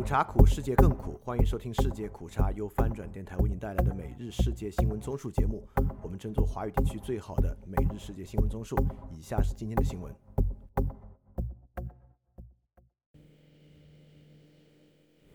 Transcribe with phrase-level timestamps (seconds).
[0.00, 1.20] 苦茶苦，世界更苦。
[1.22, 5.62] 欢迎收听《世界苦茶》，由翻转电台为您带来的每日世界新闻综述节目。
[6.02, 8.74] 我们争做华语地区最好的每日世界新闻综述。
[9.12, 10.10] 以下是今天的新闻。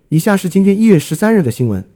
[0.10, 1.88] 以下是今天一月十三日的新闻。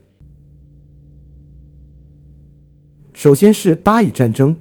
[3.12, 4.56] 首先是巴以战争。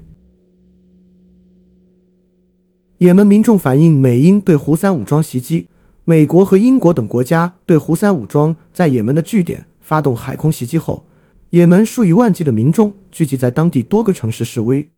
[2.98, 5.68] 也门民众反映美英对胡塞武装袭击。
[6.10, 11.06] 美国和英国等国家对胡塞武装在也门的据点发动海空袭击后，
[11.52, 14.90] 也门数以万计的民众聚集在当地多个城市示威。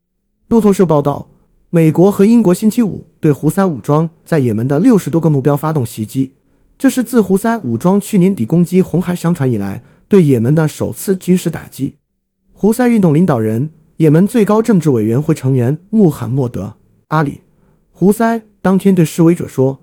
[0.47, 1.27] 路透社报道，
[1.69, 6.31] 美国和英国星期五对胡塞武装在也门的六十多个目标发动袭击，
[6.77, 11.97] 这是自胡塞武装去年底攻击红海商船以来对也门的首次军事打击。
[12.53, 16.63] 胡塞运动领导人、也门最高政治委员会成员穆罕默德·
[17.09, 17.31] 阿里·
[17.91, 19.80] 胡塞当天对示威者说。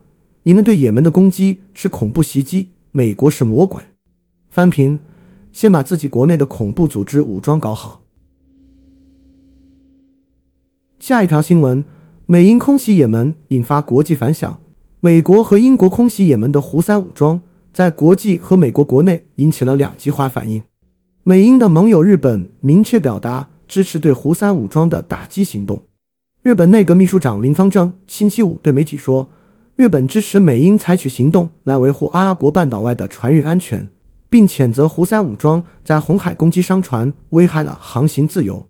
[0.49, 3.83] 你们对也门的攻击是恐怖袭击，美国是魔鬼。
[4.49, 4.99] 翻评：
[5.53, 8.01] 先把自己国内的恐怖组织武装搞好。
[10.99, 11.85] 下一条新闻：
[12.25, 14.59] 美英空袭也门引发国际反响。
[15.01, 17.43] 美国和英国空袭也门的胡塞武装，
[17.75, 20.63] 在国际和美国国内引起了两极化反应。
[21.25, 25.83] 美英的盟友日本明确表达支持对胡塞武装的打击行动。
[26.41, 29.29] 日本内阁秘书长林方正星期五对媒体说。
[29.79, 33.89] 日本支持美英采取行动来维护阿拉伯半岛外的船运安全，
[34.29, 38.69] 并谴责胡塞武装在红海攻击商船，危害了航行自由。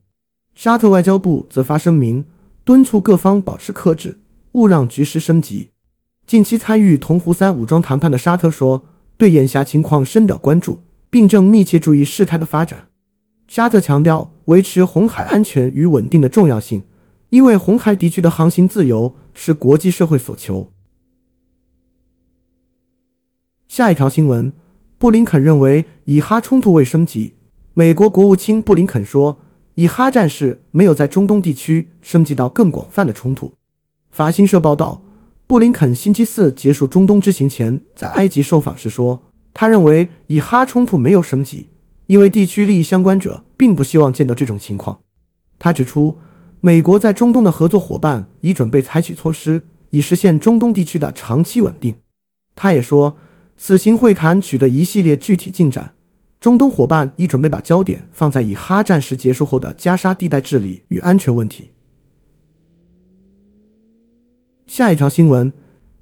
[0.54, 2.26] 沙特外交部则发声明，
[2.62, 4.18] 敦促各方保持克制，
[4.52, 5.70] 勿让局势升级。
[6.26, 8.84] 近期参与同胡塞武装谈判的沙特说，
[9.16, 12.88] 对眼下情况深表关注，并正密切注意事态的发展。
[13.46, 16.82] 沙特强调维持红海安全与稳定的重要性，
[17.30, 20.70] 因为红海地区的航行自由是国际社会所求。
[23.68, 24.50] 下一条新闻，
[24.96, 27.34] 布林肯认为以哈冲突未升级。
[27.74, 29.38] 美国国务卿布林肯说，
[29.74, 33.52] 以哈战事没有在中东地区升级到更广泛的冲突。
[34.10, 35.02] 法新社报道，
[35.46, 41.68] 布林肯星期四结束中东之行前在埃及受访时说，他认为以哈冲突没有升级，
[42.06, 44.98] 因为地区利益相关者并不希望见到这种情况。
[45.58, 46.16] 他指出，
[46.62, 51.94] 美国在中东的合作伙伴已准备采取措施，以实现中东地区的长期稳定。
[52.56, 53.18] 他也说。
[53.60, 55.92] 此行会谈取得一系列具体进展，
[56.38, 61.72] 中东伙伴已准备把焦点放在以哈战事结束后的加沙地带治理与安全问题。
[64.68, 65.52] 下一条新闻：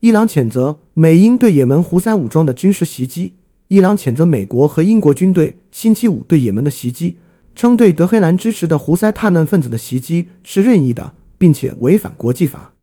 [0.01, 3.33] 伊朗谴责美英对也门胡塞武装的军事袭击。
[3.69, 7.17] 伊朗谴责美国和英国军队星期五对也门的袭击，
[7.55, 12.75] 称对德黑兰支持的胡塞叛乱分子的袭击是任意的，并且违反国际法。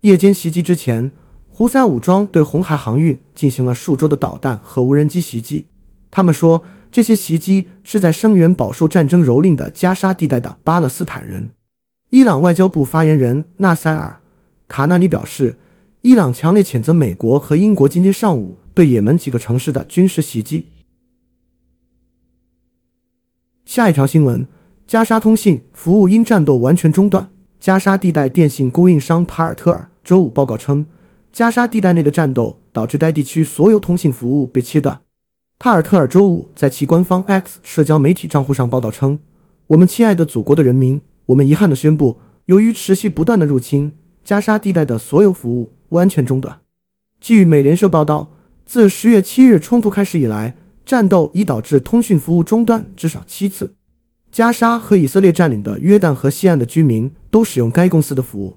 [0.00, 1.12] 夜间袭击之前。
[1.58, 5.64] 胡塞武装对红海航运进行了数周的导弹和无人机袭击。
[6.10, 6.62] 他们说，
[6.92, 11.48] 这些袭击是在声援饱受战争蹂躏的加沙地带的巴勒斯坦人。
[12.10, 14.20] 伊朗外交部发言人纳塞尔·
[14.68, 15.56] 卡纳尼表示，
[16.02, 20.66] 伊朗强烈谴责美国和英国今天上午对也门几个城市的军事袭击。
[23.64, 24.46] 下一条新闻：
[24.86, 27.30] 加沙通信服务因战斗完全中断。
[27.58, 30.84] 加沙地带电信供应商塔尔特尔周五报告称。
[31.36, 35.02] 加沙地带内的战斗导致该地区所有通信服务被切断。
[35.58, 39.18] 塔尔特尔周五在其官方 X 社交媒体账户上报道称
[39.68, 42.16] ：“我们亲爱的祖国的人民，我们遗憾地宣布，
[42.46, 43.92] 由于持续不断的入侵，
[44.24, 46.60] 加沙地带的所有服务完全中断。”
[47.20, 48.32] 据美联社报道，
[48.64, 53.74] 自十月七日冲突开始以来，战斗已导致通讯服务中断至少七次。
[54.32, 58.56] 加沙和以色列占领的约旦河西岸的居民都使用该公司的服务。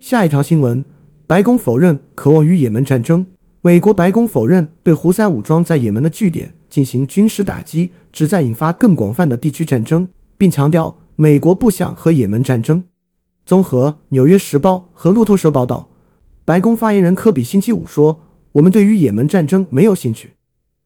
[0.00, 0.82] 下一条新闻：
[1.26, 3.26] 白宫否认渴望与也门战争。
[3.60, 12.82] 美国白宫否认对胡塞武装在也门的据点进行军事打击，旨在引发更广泛的地区战争，并强调美国不想和也门战争。
[13.44, 15.90] 综合《纽约时报》和路透社报道，
[16.46, 18.22] 白宫发言人科比星期五说
[18.52, 20.30] ：“我们对于也门战争没有兴趣，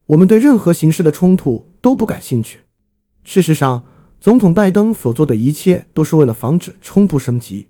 [0.07, 2.59] 我们对任何形式的冲突都不感兴趣。
[3.23, 3.85] 事实上，
[4.19, 7.67] 总统拜登所做的一切都是为了防止冲突升级。”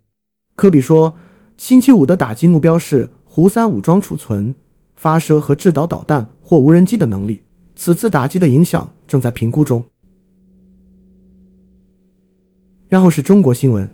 [0.57, 1.15] 科比说。
[1.57, 4.53] 星期五的打击目标是胡塞武装储存、
[4.95, 7.41] 发射和制导导弹或无人机的能力。
[7.75, 9.83] 此次打击的影响正在评估中。
[12.87, 13.89] 然后是中国新闻：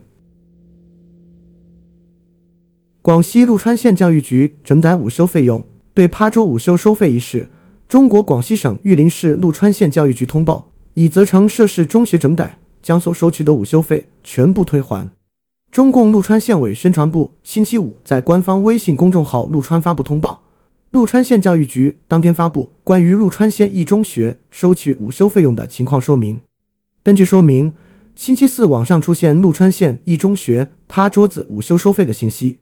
[3.02, 7.50] 广西陆川县教育局整改午休费用，对趴桌午休收费一事，
[7.88, 15.10] 中国广西省玉林市陆川县教育局通报，已责成涉事中学整改，将所收取的午休费全部退还。
[15.72, 20.44] 中共陆川县委宣传部星期五在官方微信公众号“陆川”发布通报，
[20.90, 26.42] 陆川县教育局当天发布关于陆川县一中学收取午休费用的情况说明。
[27.02, 27.72] 根据说明，
[28.16, 32.60] 星期四网上出现陆川县一中学趴桌子午休收费的信息，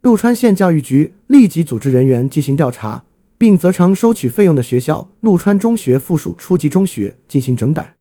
[0.00, 3.04] 陆川县教育局立即组织人员进行调查，
[3.36, 7.96] 并责成收取费用的学校陆川中学附属初级中学进行整改。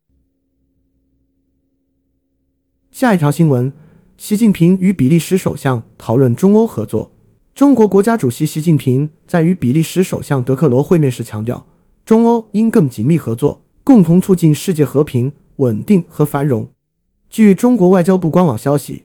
[2.89, 3.73] 下一条新闻：
[4.17, 7.11] 习近平与比利时首相讨论中欧合作。
[7.53, 11.65] 中国国家主席习近平在与比利时首相德克罗会面时强调，
[12.05, 16.69] 中欧应更紧密合作，共同促进世界和平、稳定和繁荣。
[17.29, 19.03] 据中国外交部官网消息，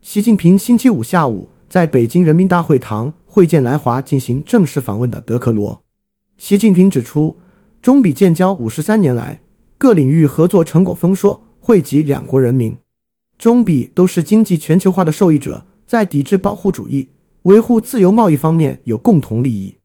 [0.00, 5.82] 习近平星期五下午在北京人民大会堂会见来华进行正式访问的德克罗。
[6.38, 7.36] 习近平指出，
[7.80, 9.40] 中比建交五十三年来，
[9.76, 12.76] 各领域合作成果丰硕，惠及两国人民。
[13.42, 17.08] 中比都是经济全球化的受益者，在抵制保护主义。
[17.42, 19.78] 维护自由贸易方面有共同利益。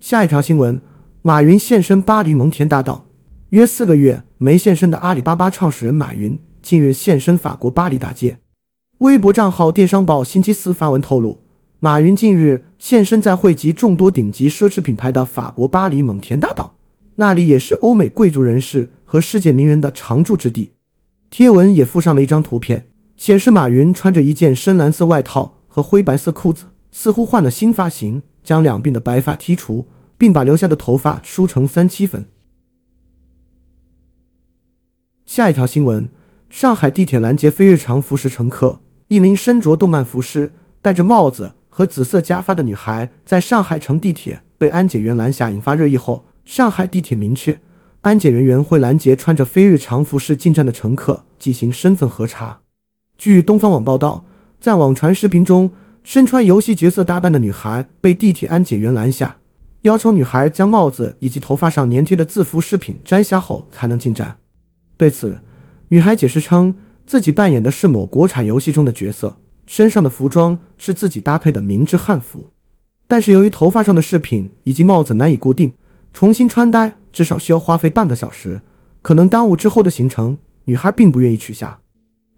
[0.00, 0.80] 下一条新闻：
[1.22, 3.06] 马云现身巴黎蒙田大道，
[3.50, 8.40] 约四个月没现身的阿里巴巴创始人马云近日现身法国巴黎大街。
[8.98, 11.44] 微博账号电商报星期四发文透露，
[11.78, 16.75] 马云近日现身在汇集众多顶级奢侈品牌的法国巴黎蒙田大道，
[17.16, 20.72] 那里也是欧美贵族人士和世界名人的常驻之地。
[21.28, 22.88] 贴文也附上了一张图片。
[23.16, 32.26] 显示马云穿着一件深蓝色外套和灰白色裤子，似乎换了新发型，将两鬓的白发剔除，并把留下的头发梳成三七分。
[35.24, 36.10] 下一条新闻：
[36.50, 40.52] 上海地铁拦截非日常服饰乘客，一名身着动漫服饰、
[40.82, 47.60] 戴着帽子和紫色假发的女孩在上海城地铁被安检员拦下，引发热议后，上海地铁明确，
[48.02, 52.60] 安检人员会拦截穿着非日常服饰进站的乘客进行身份核查。
[53.18, 54.24] 据东方网报道，
[54.60, 55.72] 在网传视频中，
[56.04, 59.38] 身穿游戏角色打扮的女孩被地铁安检员拦下，
[59.82, 64.38] 要求女孩将帽子以及头发上粘贴的字符饰品摘下后才能进站。
[64.96, 65.40] 对此，
[65.88, 72.50] 女孩解释称，自己扮演的是某国产游戏中的角色，身上的服装是自己搭配的明制汉服，
[73.08, 75.72] 但是由于头发上的饰品以及帽子难以固定，
[76.16, 78.62] 重新穿戴至少需要花费半个小时，
[79.02, 80.38] 可能耽误之后的行程。
[80.64, 81.80] 女孩并不愿意取下。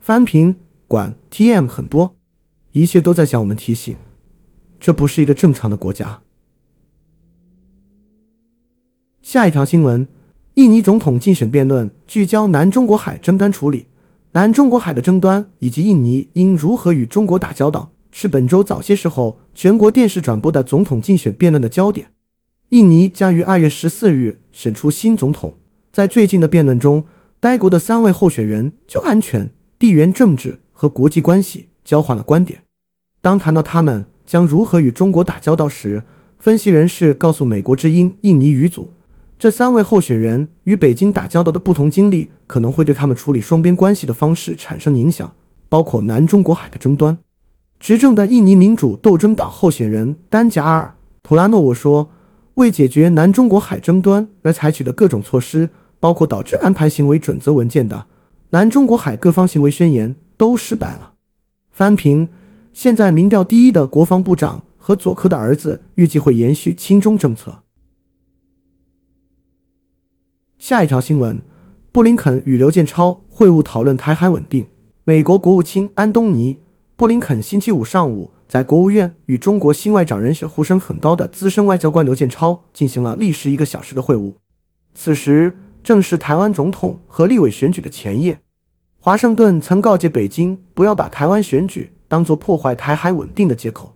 [0.00, 0.56] 翻屏。
[0.88, 2.16] 管 TM 很多，
[2.72, 3.94] 一切都在向我们提醒，
[4.80, 6.22] 这不是一个正常的国家。
[9.22, 10.08] 下一条新闻：
[10.54, 13.86] 印尼总统竞选辩论聚焦南中国海争端处理。
[14.32, 22.10] 南中国海的争端以及印尼应如何与中国打交道，是本周早些时候全国电视转播的总统竞选辩论的焦点。
[22.70, 25.54] 印尼将于二月十四日选出新总统，
[25.92, 27.04] 在最近的辩论中，
[27.40, 30.60] 该国的三位候选人就安全、地缘政治。
[30.80, 32.62] 和国际关系交换了观点。
[33.20, 36.04] 当谈到他们将如何与中国打交道时，
[36.38, 38.92] 分析人士告诉美国之音印尼语组，
[39.40, 45.34] 这三位候选人与北京打交道的不同经历可能会对他们处理双边关系的方式产生影响，
[45.68, 47.18] 包括南中国海的争端。
[47.80, 52.08] 执政的印尼民主斗争党候选人丹贾尔·普拉诺沃说
[52.58, 58.06] ：“为解决南中国海争端而采取的各种措施，包括导致安排行为准则文件的
[58.50, 61.14] 南中国海各方行为宣言。”都失败了。
[61.72, 62.28] 翻平，
[62.72, 67.64] 现在民调第一的国防部长和佐科的儿子预计会延续亲中政策。
[70.56, 71.42] 下一条新闻：
[71.90, 74.64] 布林肯与刘建超会晤讨论台海稳定。
[75.02, 76.54] 美国国务卿安东尼·
[76.94, 84.32] 布林肯星期五上午在国务院与中国新外长人选呼声很高的资深外交官刘建超进行了历时一个小时的会晤。
[84.94, 88.40] 此时正是台湾总统和立委选举的前夜。
[88.98, 93.94] 华盛顿曾告诫北京不要把台湾选举当作破坏台海稳定的借口。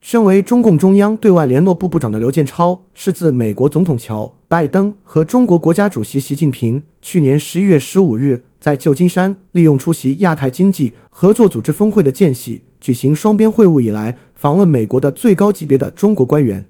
[0.00, 4.24] 身为中共中央对外联络部部长的刘建超，是自美国总统乔·
[4.54, 16.66] 拜登和中国国家主席习近平去年十一月十五日在旧金山利用出席亚太经济合作组织峰会的间隙举行双边会晤以来，访问美国的最高级别的中国官员。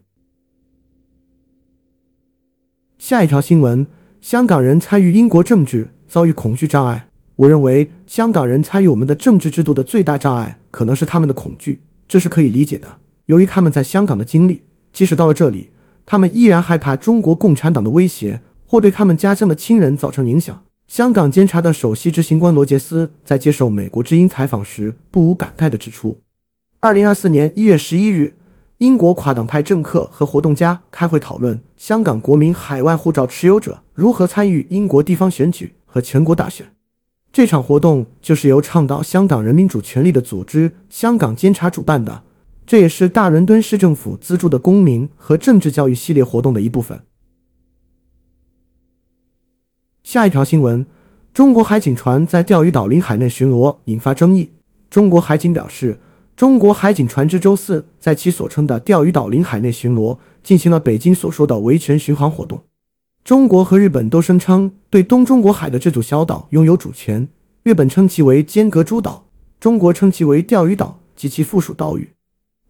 [2.96, 3.86] 下一条新闻：
[4.22, 7.10] 香港人参与英国政治遭遇恐惧障碍。
[7.36, 12.88] 我认为香港人参与我们的政治制度的最大障碍，可能是他们的恐惧，这是可以理解的。
[13.26, 15.68] 由于他们在香港的经历，即使到了这里，
[16.06, 20.64] 他们依然害怕中国共产党的威胁或对他们家乡的亲人造成影响。
[20.86, 26.18] 香港监察的首席执行官罗杰斯在接受美国之音采访时，不无感慨地指出：，
[26.80, 28.34] 二零二四年一月十一日，
[28.78, 36.66] 英国跨党派政客和活动家开会讨论香港国民海外护照持有者如何参与英国地方选举和全国大选。
[37.32, 42.22] 这场活动就是由倡导香港人民主权利的组织“香港监察”主办的。
[42.66, 47.00] 这也是大伦敦市政府资助的公民和政治教育系列活动的一部分。
[50.02, 50.86] 下一条新闻：
[51.32, 54.50] 中国海警船在钓鱼岛领海内巡逻，引发争议。
[54.88, 55.98] 中国海警表示，
[56.36, 62.62] 中国海警船只周四在其所称的钓鱼岛领海内巡逻，进行了北京所说的维权巡航活动。
[63.24, 67.28] 中国和日本都声称对东中国海的这组小岛拥有主权。
[67.62, 69.26] 日本称其为尖阁诸岛，
[69.58, 72.13] 中国称其为钓鱼岛及其附属岛屿。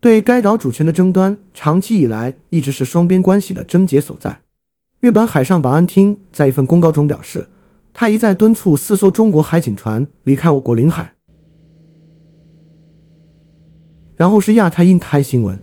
[0.05, 4.43] 对该岛主权的争端，长期以来一直是双边关系的症结所在。
[5.01, 7.49] 日本海上保安厅在一份公告中表示，
[7.95, 11.15] 他一再敦促四艘中国海警船离开我国领海。
[14.17, 15.59] 然后是亚太印太新闻。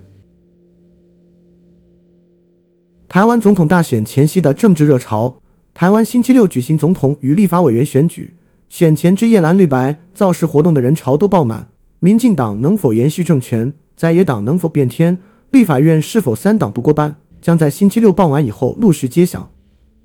[3.08, 5.38] 台湾总统大选前夕的政治热潮，
[5.76, 8.34] 台湾星期六举行总统与立法委员选举，
[8.70, 11.68] 选前之夜蓝绿白造势活动的人潮都爆满。
[12.00, 13.72] 民进党能否延续政权，
[14.02, 15.20] 在野党能否变天，
[15.52, 19.52] 立法院是否三党不过半，将在星期六傍晚以后陆续揭晓。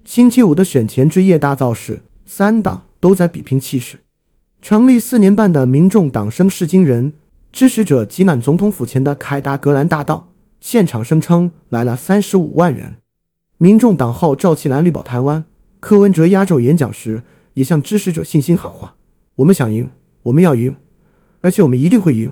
[0.04, 4.00] 星期五的选前之夜大造势，三党都在比拼气势。
[4.60, 7.14] 成立四年半的民众党声势惊人，
[7.50, 10.28] 支持者挤满总统府前的凯达格兰大道。
[10.60, 12.96] 现场声称来了三十五万人，
[13.56, 15.42] 民众党号召其蓝绿保台湾。
[15.80, 17.22] 柯文哲压轴演讲时
[17.54, 18.96] 也向支持者信心喊话
[19.36, 19.88] ：“我们想赢，
[20.24, 20.76] 我们要赢，
[21.40, 22.30] 而且我们一定会赢。”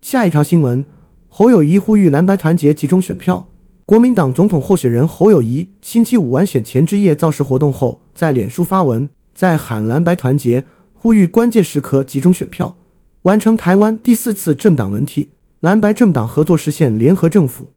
[0.00, 0.84] 下一条新闻：
[1.28, 3.48] 侯友谊呼吁蓝白团结集中选票。
[3.84, 10.64] 国民党总统候选人侯友谊星期五晚选前之夜造势活动后，在脸书发文，在喊蓝白团结，
[10.94, 12.76] 呼吁关键时刻集中选票。
[13.22, 15.28] 完成台湾第四次政党轮替，
[15.60, 17.72] 蓝白政党合作实现联合政府。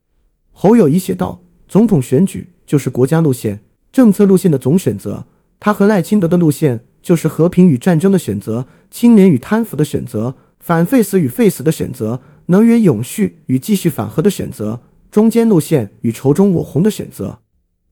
[0.54, 3.60] 侯友谊写道：“总统选举就是国家路线、
[3.92, 5.26] 政策路线的总选择。
[5.60, 14.80] 他和赖清德的路线就是和平与战争的选择，清廉与贪腐的选择，反废死与废死的选择，能源永续与继续反核的选择，
[15.12, 17.40] 中间路线与仇中我红的选择。”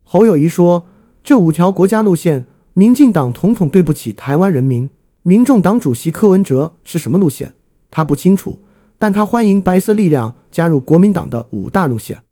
[0.04, 0.88] 侯友谊说
[1.22, 4.90] ：“这五条国家路线，民进党统统对不起台湾人民。”
[5.24, 7.54] 民众党主席柯文哲是什么路线？
[7.92, 8.60] 他不清楚，
[8.98, 12.24] 但他欢迎白色力量加入国民党的五大路线。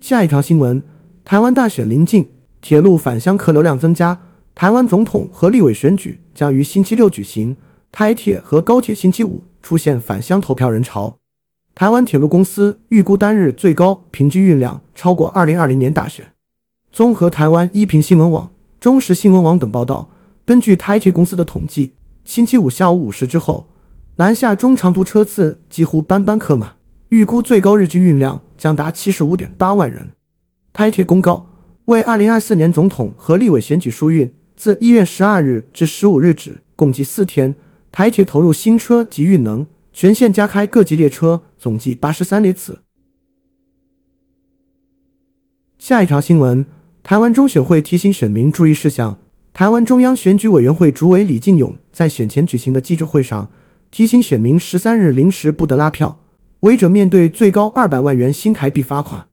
[0.00, 0.82] 下一条新闻：
[1.22, 2.30] 台湾大选临近，
[2.62, 4.18] 铁路返乡客流量增加，
[4.54, 7.56] 台湾总统和立委选举将于星期六举行，
[7.90, 11.16] 台铁和高铁星期五出现返乡投票人潮。
[11.74, 16.32] 台湾铁路公司预估单日最高平均运量超过二零二零年大选。
[16.92, 18.50] 综合台湾一平新闻网。
[18.78, 20.10] 中时新闻网等报道，
[20.44, 21.92] 根据台铁公司的统计，
[22.24, 23.68] 星期五下午五时之后，
[24.16, 26.74] 南下中长途车次几乎班班客满，
[27.10, 30.10] 预估最高日均运量将达七十五点八万人。
[30.72, 31.46] 台铁公告，
[31.84, 37.56] 为二零二四年总统和立委选举疏运，自一月十二日至十五日止，共计四天，
[37.90, 42.78] 台铁投入新车及运能，全线加开各级列车，总计八十三列次。
[45.80, 46.64] 下一条新闻。
[47.02, 49.18] 台湾中选会提醒选民注意事项。
[49.52, 53.50] 台湾中央选举委员会主委李进勇在选前举行的记者会上
[53.90, 56.20] 提醒选民，十三日零时不得拉票，
[56.60, 59.26] 违者面对最高二百万元新台币罚款。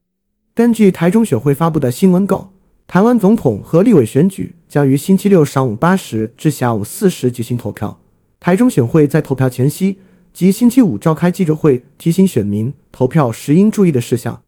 [0.56, 2.49] 根据台中选会发布的新闻稿，
[2.90, 8.00] 台湾总统和立委选举将于星期六上午八时至下午四时举行投票。
[8.40, 9.98] 台中选会在投票前夕
[10.32, 14.42] 及星期五召开记者会，提醒选民投票时应注意的事项。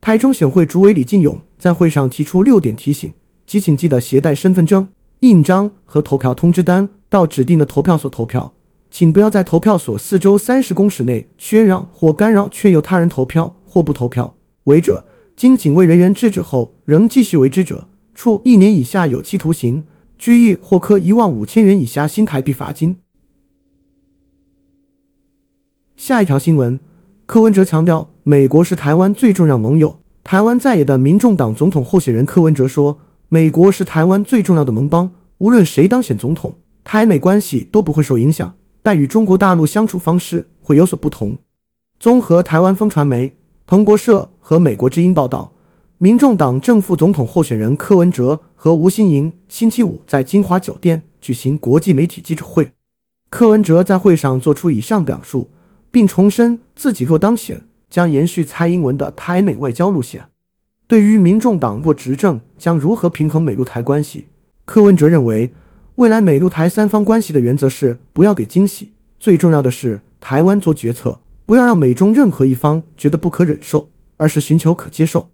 [0.00, 3.12] 台中选会主委李进勇在会上提出六点提醒，
[3.44, 4.86] 即请记得携带身份证、
[5.18, 8.54] 印章和投票通知单到指定的投票所投票，
[8.88, 14.36] 请不要在投票所四周三十公尺内喧嚷或干扰确有他人投票或不投票。
[14.64, 15.04] 违者，
[15.40, 19.84] 经警卫人员制止后仍继续为之者，处一年以下有期徒刑、
[20.18, 22.98] 拘役或科一万五千元以下新台币罚金。
[25.96, 26.78] 下一条新闻。
[27.24, 30.00] 柯文哲强调，美国是台湾最重要盟友。
[30.22, 32.98] 台湾在野的民众党总统候选人柯文哲说
[33.30, 41.38] ：“美国是台湾最重要的盟邦，无论谁当选总统，台美关系都不会受影响，但与中国大陆相处方式会有所不同。”
[41.98, 43.34] 综合台湾风传媒、
[43.70, 45.52] 彭博社和美国之音报道，
[45.98, 52.72] 民众党正副总统候选人柯文哲和吴欣盈星期五在金华酒店举行国际媒体记者会。
[53.28, 55.50] 柯文哲在会上做出以上表述。
[55.92, 60.24] 并重申自己若当选，将延续蔡英文的台美外交路线。
[60.88, 64.26] 对于民众党若执政，将如何平衡美陆台关系？
[64.64, 65.52] 柯文哲认为，
[65.94, 71.20] 未来美陆台三方关系的原则是不要给惊喜，最重要的是台湾做决策，
[71.50, 75.32] 不要让美中任何一方觉得不可忍受，而是寻求可接受。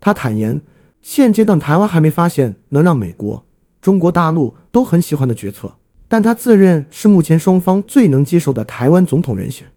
[0.00, 0.60] 他坦言，
[1.00, 3.46] 现阶段台湾还没发现能让美国、
[3.80, 5.76] 中国大陆都很喜欢的决策。
[6.08, 9.68] 但他自认是目前双方最能接受的台湾总统人选。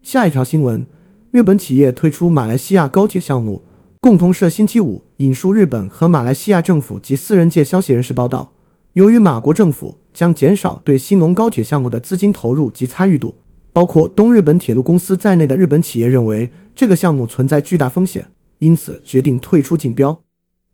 [0.00, 0.86] 下一条新闻：
[1.32, 3.64] 日本企业退出马来西亚高铁项目。
[4.00, 8.52] 共同社星期五引述日本和马来西亚政府及私人界消息人士报道，
[8.94, 13.34] 由于马国政府将减少对新隆高铁项目的资金投入及参与度，
[13.72, 18.28] 包括东日本铁路公司在内的日本企业认为这个项目存在巨大风险，
[18.60, 20.20] 因此决定退出竞标。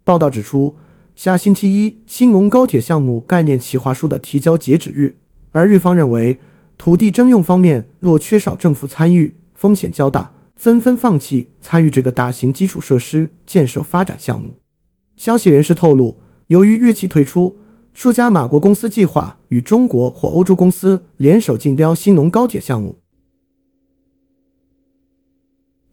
[0.05, 0.77] 报道指出，
[1.17, 5.17] 下星期一新隆高铁项目概念企划书的提交截止日，
[5.53, 6.39] 而日方认为
[6.77, 10.33] 土地征用方面若缺少政府参与，风险较大。
[10.57, 14.57] 纷纷放弃参与这个大型基础设施建设发展项目。
[15.17, 17.57] 消息人士透露，由于日企退出，
[17.93, 22.97] 数家马国公司计划与中国或欧洲公司联手竞标新农高铁项目。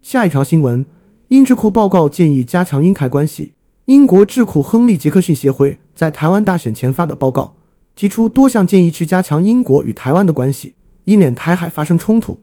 [0.02, 0.86] 下一条新闻：
[1.30, 3.54] 英智库报告建议加强英台关系。
[3.86, 7.56] 英国智库亨利·杰克逊协会在台湾大选前发的报告
[7.96, 10.76] 提出多项建议，去加强英国与台湾的关系，
[11.06, 12.42] 以免台海发生冲突。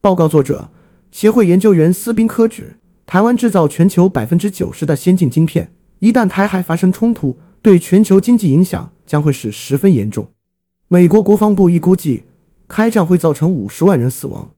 [0.00, 0.70] 报告作者。
[1.12, 10.28] 协会研究员斯宾科指，台湾制造全球百分之九十的先进晶片，一旦台海发生冲突，对全球经济影响将会是十分严重。
[10.88, 12.24] 美国国防部一估计，
[12.66, 14.50] 开战会造成五十万人死亡。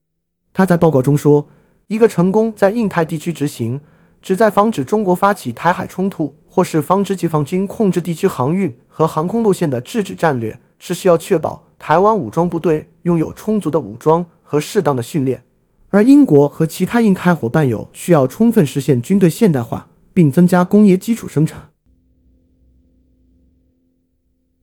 [0.52, 1.48] 他在报告中说，
[1.88, 3.80] 一个成功在印太地区执行，
[4.20, 15.42] 旨在防止中国发起台海冲突，或是防止解放军控制地区航运和航空路线的制止战略，是需要确保台湾武装部队拥有充足的武装和适当的训练。
[15.88, 21.71] 而英国和其他印太伙伴有需要充分实现军队现代化，并增加工业基础生产。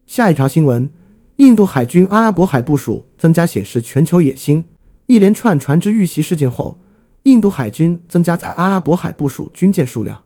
[0.10, 0.90] 下一条新闻：
[1.36, 4.66] 印度海军阿拉伯海部署增加，显示全球野心。
[5.06, 6.80] 一连串船只遇袭事件后，
[7.24, 10.24] 印度海军增加在阿拉伯海部署军舰数量。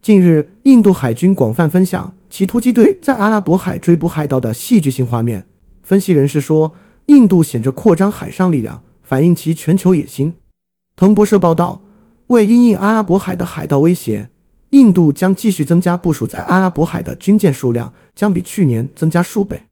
[0.00, 5.46] 近日，印度海军广泛分享其突击队在阿拉伯海追捕海盗的戏剧性画面。
[5.82, 6.72] 分析人士说，
[7.04, 8.82] 印度显着扩张海上力量。
[9.02, 10.32] 反映其全球野心。
[10.96, 11.82] 彭博社报道，
[12.28, 14.30] 为因应阿拉伯海的海盗威胁，
[14.70, 19.62] 印度将继续增加部署在阿拉伯海的军舰数量，将比去年增加数倍。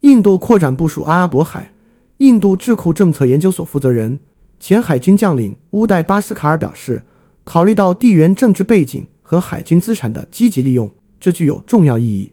[0.00, 1.72] 印度扩展部署阿拉伯海。
[2.18, 4.20] 印度智库政策研究所负责人、
[4.60, 7.02] 前海军将领乌代巴斯卡尔表示，
[7.42, 12.32] 考虑到地缘政治背景和海军资产的积极利用，这具有重要意义。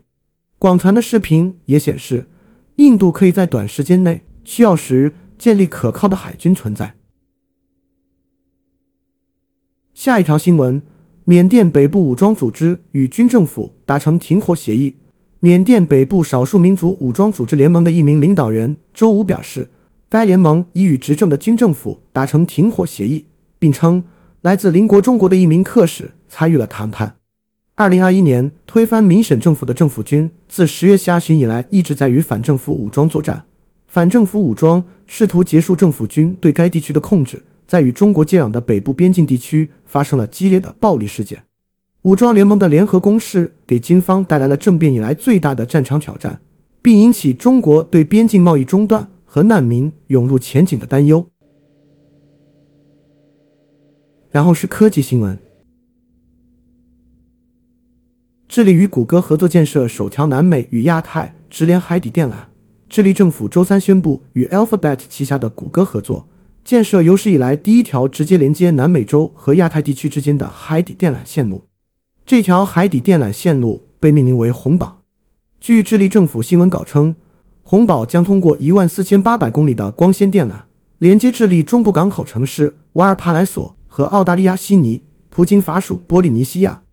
[0.60, 2.28] 广传的视频也显示，
[2.76, 5.14] 印度可以在短时间内需要时。
[5.42, 6.94] 建立可靠的海军存在。
[9.96, 10.84] 下一条新闻：
[11.26, 14.96] 缅甸北部武装组织与军政府达成停火协议。
[15.40, 19.70] 缅甸北部少数民族武装组织联盟的一名领导人周五表示，
[20.10, 23.26] 该联盟已与执政的军政府达成停火协议，
[23.60, 24.04] 并称
[24.42, 27.16] 来自邻国中国的一名客使参与了谈判。
[27.76, 33.46] 二零二一年推翻民选政府的政府军自十月下旬以来一直在与反政府武装作战。
[33.88, 41.42] 反政府武装试图结束政府军对该地区的控制，在与中国接壤的北部边境地区发生了激烈的暴力事件。
[42.02, 46.42] 武装联盟的联合攻势给军方带来了政变以来最大的战场挑战，
[46.82, 51.26] 并引起中国对边境贸易中断和难民涌入前景的担忧。
[54.32, 55.40] 然后是科技新闻：
[58.50, 62.34] 致力与谷歌合作建设首条南美与亚太直连海底电缆。
[62.90, 66.28] 智利政府周三宣布与 Alphabet 旗下的谷歌合作，
[66.64, 71.66] 建设有史以来第一条直接连接南美洲和亚太地区之间的海底电缆线路。
[72.26, 75.02] 这条海底电缆线路被命名为“红宝”。
[75.60, 77.16] 据智利政府新闻稿称，
[77.64, 80.54] 红宝将通过一万四千八百公里的光纤电缆，
[81.00, 86.84] 连接智利中部港口城市瓦尔帕莱索和澳大利亚悉尼、葡京法属波利尼西亚，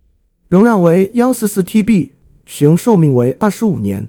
[0.49, 2.11] 容量为幺四四 TB，
[2.45, 4.09] 使用寿命为二十五年。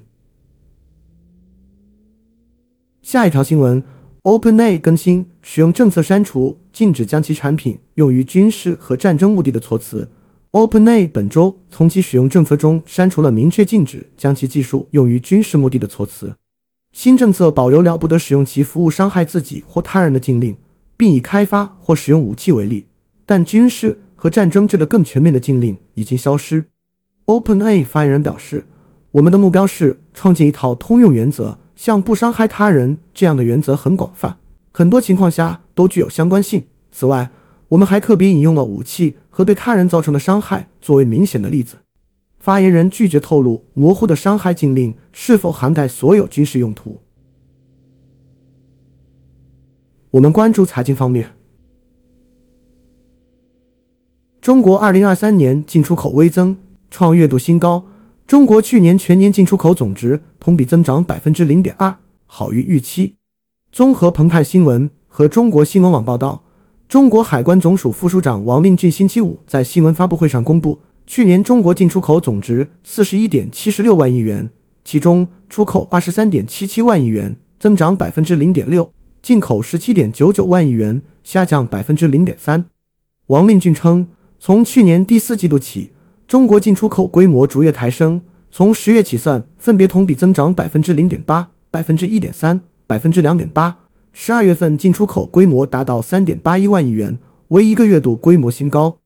[3.02, 3.82] 下一条新闻
[4.22, 10.08] ：OpenAI 更新使用政策删除禁止将其产品用于军事和战争目的的措辞。
[10.52, 16.34] OpenAI 本周从其使用政策中删除了明确禁止将其技术用于军事目的的措辞。
[16.92, 20.56] 新政策保留了不得使用其服务伤害自己或他人的禁令，
[20.96, 22.86] 并以开发或使用武器为例，
[23.24, 26.64] 但军事和战争这个更全面的禁令已经消失。
[27.26, 28.66] OpenAI 发言人表示
[29.12, 34.36] ：“我们的目标是创建一套通用原则。”像不伤害他人这样的原则很广泛，
[34.70, 36.66] 很多情况下都具有相关性。
[36.92, 37.30] 此外，
[37.68, 41.78] 我们还特别引用了武器和对他人造成的伤害作为明显的例子。
[42.38, 47.00] 发言人拒绝透露模糊的伤害禁令是否涵盖所有军事用途。
[50.10, 51.30] 我们关注财经方面，
[54.42, 56.58] 中国二零二三年进出口微增，
[56.90, 57.86] 创月度新高。
[58.30, 63.16] 中国去年全年进出口总值同比增长百分之零点二，好于预期。
[63.72, 66.44] 综合澎湃新闻和中国新闻网报道，
[66.88, 74.48] 中国海关总署副署长王令俊星期五在新闻发布会上公布，去年中国进出口总值四十一点七十六万亿元，
[74.84, 82.66] 其中出口二十三点七七万亿元，增长百分之零点六；进口十七点九九万亿元，下降百分之零点三。
[83.26, 84.06] 王令俊称，
[84.38, 85.90] 从去年第四季度起。
[86.30, 93.78] 中国进出口规模逐月抬升，从十月起算，分别同比增长百分之零点八、百分之一点三、百分之两点八。
[94.12, 98.98] 十二月份进出口规模达到三点八一万亿元，为一个月度规模新高。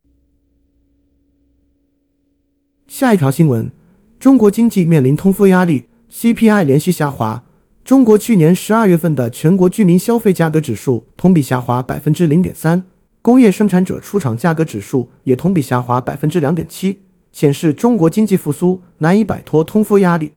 [2.87, 3.73] 下一条新闻：
[4.21, 7.43] 中国经济面临通缩压力，CPI 连续下滑。
[7.83, 12.85] 中国去年十二月份的全国居民消费价格指数同比下滑百分之零点三，
[13.23, 17.01] 工业生产者出厂价格指数也同比下滑百分之两点七。
[17.35, 20.35] 显示中国经济复苏难以摆脱通缩压力。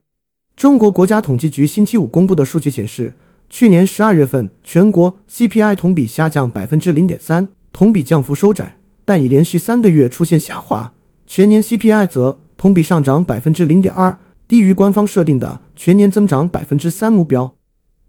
[0.56, 3.14] 中国国家统计局星期五公布的数据显示，
[3.48, 10.92] 去年十二月份全国 CPI 同比下降百分之零点三，同比降幅收窄，但已连续三个月出现下滑。
[11.24, 17.54] 全年 CPI 则同比上涨百分之零点二，低于官方设定的全年增长百分之三目标。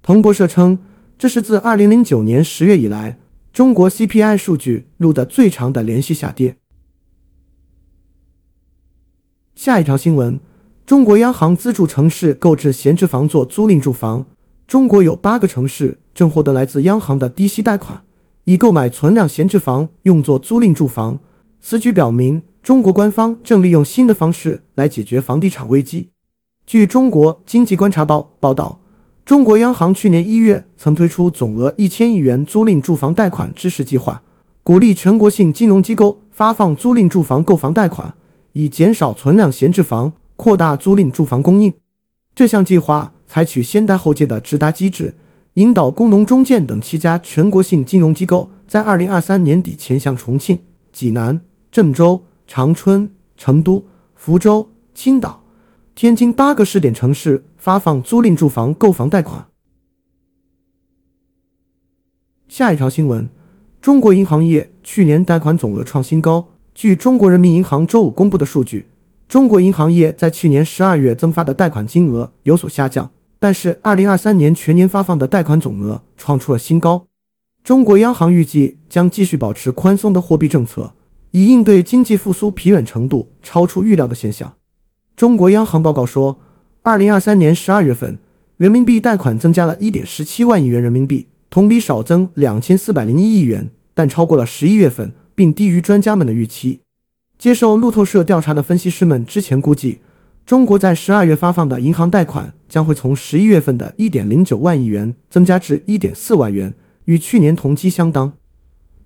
[0.02, 0.80] 彭博社称，
[1.20, 3.20] 这是自二零零九年十月以来
[3.54, 6.56] 中国 CPI 数据录得最长的连续下跌。
[9.62, 10.40] 下一条新闻：
[10.86, 14.26] 中国央行资助城市购置闲置房做租赁住房。
[14.66, 18.02] 中国有八个城市正获得来自央行的低息贷款，
[18.46, 21.20] 以购买存量闲置房用作租赁住房。
[21.60, 26.12] 此举表明，中国官方正利用新的方式来解决房地产危机。
[26.66, 28.80] 据中国经济观察报报道，
[29.26, 34.24] 中国央行去年一月曾推出总额一千亿元租赁住房贷款支持计划，
[34.64, 38.16] 鼓励全国性金融机构发放租赁住房购房贷款。
[38.60, 41.74] 以减少存量闲置房，扩大租赁住房供应。
[42.36, 45.16] 这项计划采取先贷后借的直达机制，
[45.54, 50.60] 引导工农中建等七家全国性金融机构在二零二三年底前向重庆、
[50.92, 51.40] 济南、
[51.72, 55.42] 郑州、长春、成都、福州、青岛、
[55.96, 59.48] 天津八个试点城市发放租赁住房购房贷款。
[62.50, 63.30] 下一条新闻：
[63.80, 66.49] 中国银行业去年贷款总额创新高。
[66.76, 68.88] 据中国人民银行周五公布的数据，
[69.28, 77.06] 中国银行业在去年十二月增发的贷款金额有所下降，但是二零二三年全年发放的贷款总额创出了新高。
[77.64, 80.94] 中国央行预计将继续保持宽松的货币政策，
[81.32, 84.54] 以应对经济复苏疲软程度超出预料的现象。
[85.18, 86.40] 中国央行报告说，
[86.82, 88.18] 二零二三年十二月份
[88.56, 95.12] 人民币贷款增加了一点十七万亿元人民币，同比少增两千四百零一亿元，但超过了十一月份。
[95.40, 96.82] 并低于专家们的预期。
[97.38, 100.00] 接受路透社调查的分析师们之前估计，
[100.46, 106.74] 中国在十二月发放的银行贷款将会从十一月份的一点零九万亿元增加至一点四万元，
[107.06, 108.34] 与去年同期相当。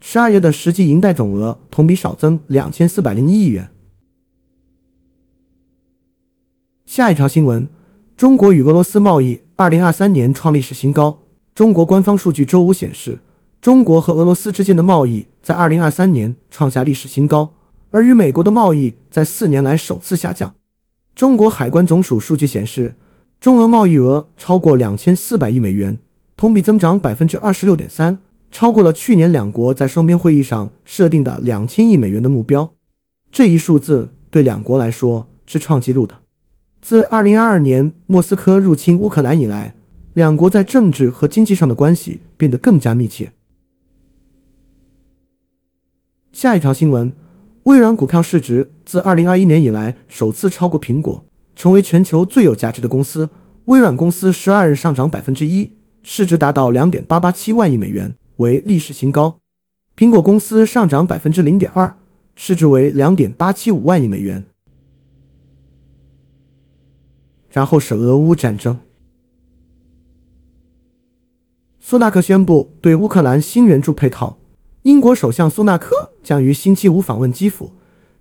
[0.02, 3.70] 十二月的实际银贷总额同比少增两千四百零一亿元。
[6.88, 7.70] 下一条新闻：
[8.18, 11.20] 中国与俄罗斯贸易二零二三年创历史新高。
[11.54, 13.20] 中国官方数据周五显示。
[13.62, 17.54] 中国和俄罗斯之间的贸易在二零二三年创下历史新高，
[17.92, 20.56] 而与美国的贸易在四年来首次下降。
[21.14, 22.96] 中国海关总署数据显示，
[23.42, 26.00] 中俄贸易额超过两千四百亿美元，
[26.38, 28.20] 同比增长百分之二十六点三，
[28.52, 32.74] 超过了去年两国在双边会议上设定的两千亿美元的目标。
[33.30, 36.16] 这一数字对两国来说是创纪录的。
[36.82, 39.76] 自二零二二年莫斯科入侵乌克兰以来，
[40.14, 43.34] 两国在政治和经济上的关系变得更加密切。
[46.34, 47.14] 下一条新闻：
[47.66, 51.24] 微软股票市值自二零二一年以来首次超过苹果，
[51.56, 53.30] 成为全球最有价值的公司。
[53.66, 59.38] 微软公司十二日上涨百分之一，市值达到两点八八七万亿美元，为历史新高。
[59.96, 61.96] 苹果公司上涨百分之零点二，
[62.36, 64.44] 市值为两点八七五万亿美元。
[67.52, 68.80] 然后是俄乌战争，
[71.80, 74.40] 苏纳克宣布对乌克兰新援助配套。
[74.84, 77.72] 英国首相苏纳克将于星期五访问基辅，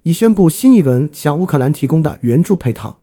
[0.05, 3.01] 以宣布新一轮向乌克兰提供的援助配套。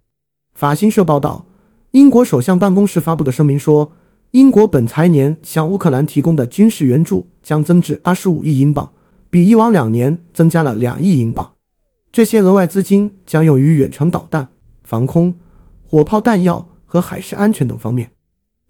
[0.53, 1.45] 法新社报道，
[1.91, 3.91] 英国首相办公室发布的声明说，
[4.31, 8.93] 英国本财年向乌克兰提供的军事援助将增至二十五亿英镑，
[9.29, 11.51] 比以往两年增加了两亿英镑。
[12.13, 14.47] 这些额外资金将用于远程导弹、
[14.85, 15.35] 防空、
[15.85, 18.11] 火炮弹药和海事安全等方面。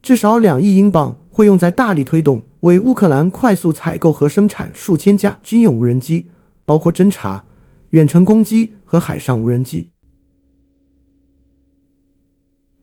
[0.01, 2.41] 至少两亿英镑会用在大力推动。
[2.59, 6.25] 为乌克兰快速采购和生产数千架军用无人机，
[6.65, 7.45] 包括侦察、
[7.91, 9.91] 远程攻击和海上无人机。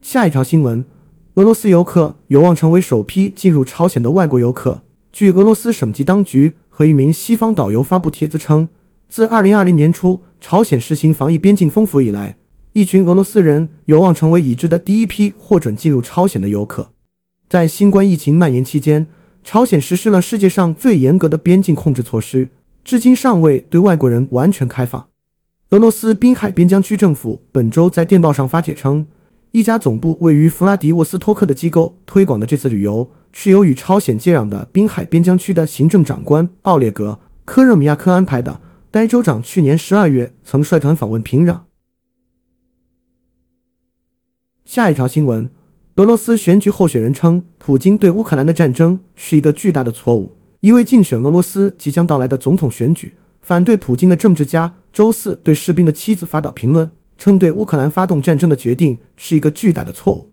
[0.00, 0.86] 下一条新闻：
[1.34, 4.80] 俄罗斯游客有望成为首批进入朝鲜的外国游客。
[5.12, 8.70] 据俄罗斯省级当局和一名西方导游发布帖子称，
[9.10, 12.38] 自2020年初朝鲜实行防疫边境封锁以来，
[12.72, 16.92] 一群俄罗斯人有望成为已知的第一批获准进入朝鲜的游客。
[17.48, 19.06] 在新冠疫情蔓延期间，
[19.44, 22.48] 朝鲜实施了世界上最严格的边境控制措施，
[22.82, 25.08] 至今尚未对外国人完全开放。
[25.70, 29.06] 俄罗斯滨海边疆区政府本周在电报上发帖称，
[29.52, 38.60] 一家总部位于弗拉迪沃斯托克的机构推广的这次旅游，是由与朝鲜接壤的滨海边疆区的行政长官奥列格·科热米亚克安排的。
[38.90, 41.60] 该州长去年十二月曾率团访问平壤。
[44.64, 45.50] 下一条新闻。
[45.96, 50.30] 俄罗斯选举候选人称，普京对乌克兰的战争是一个巨大的错误。
[50.60, 60.32] 一位竞选俄罗斯即将到来的总统选举、反对普京的政治家周四对士兵的妻子发表评论，称对乌克兰发动战争的决定是一个巨大的错误。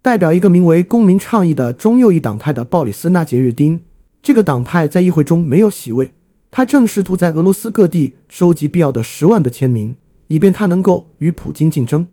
[0.00, 3.80] 代表一个名为“公民倡议”的中右翼党派的鲍里斯纳杰日丁，
[4.22, 6.12] 这个党派在议会中没有席位，
[6.52, 9.96] 他正试图在俄罗斯各地收集必要的十万的签名，
[10.28, 12.06] 以便他能够与普京竞争。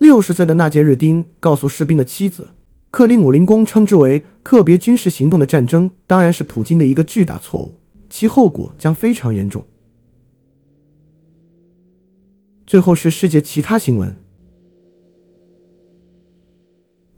[0.00, 2.48] 六十岁的纳杰日丁告诉士兵的妻子
[2.90, 7.74] 克里姆林宫称之为特别军事行动的战争，当然是普京的一个巨大错误，
[8.08, 9.62] 其后果将非常严重。
[12.66, 14.16] 最后是世界其他新闻：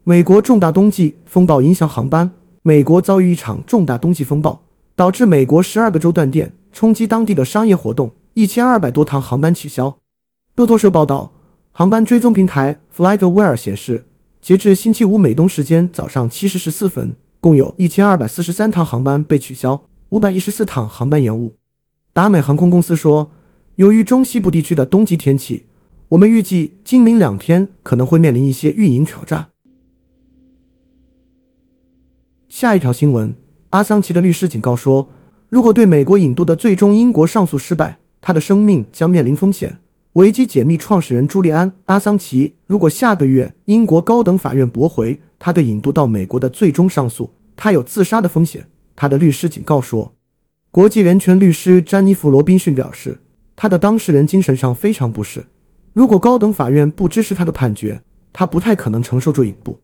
[0.03, 2.29] 美国重大冬季风暴影响航班，
[2.63, 4.61] 美国遭遇一场重大冬季风暴，
[4.93, 9.97] 导致美国十二个州断电，冲击当地的商业活动，一千二百多趟航班取消。
[10.57, 11.31] 路透社报道。
[11.75, 14.05] 航班追踪平台 FlightAware 显示，
[14.39, 21.55] 截至星期五美东时间早上七时十四分，共有一千二百四十三趟航班被取消，五百一十四趟航班延误。
[22.13, 23.31] 达美航空公司说，
[23.77, 25.65] 由于中西部地区的冬季天气，
[26.09, 29.47] 我们预计今明两天可能会面临一些运营挑战。
[32.47, 33.33] 下一条新闻：
[33.71, 35.09] 阿桑奇的律师警告说，
[35.49, 39.79] 如果对美国引渡的最终英国上诉失败，他的生命将面临风险。
[40.13, 48.67] 维基解密创始人朱利安·阿桑奇，如果下个月英国高等法院驳回他对引渡到美国的最终上诉，他有自杀的风险。
[48.95, 50.13] 他的律师警告说，
[50.69, 53.21] 国际人权律师詹妮弗·罗宾逊表示，
[53.55, 55.47] 他的当事人精神上非常不适。
[55.93, 57.99] 如果高等法院不支持他的判决，
[58.31, 59.79] 他不太可能承受住引渡。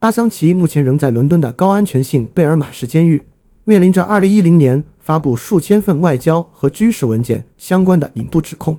[0.00, 3.22] 阿桑奇目前仍在伦敦的高安全性贝尔马什监狱，
[3.64, 8.78] 面临着2010年发布数千份外交和军事文件相关的引渡指控。